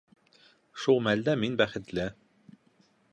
Шул 0.85 1.03
мәлдә 1.07 1.37
мин 1.43 1.59
бәхетле. 1.61 2.07